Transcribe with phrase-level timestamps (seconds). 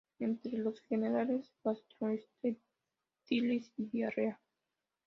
[0.17, 2.59] Entre los generales gastroenteritis
[3.29, 4.41] y diarrea.